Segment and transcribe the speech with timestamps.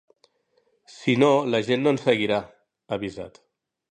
[0.93, 2.41] “Si no la gent no ens seguirà”,
[2.89, 3.41] ha avisat.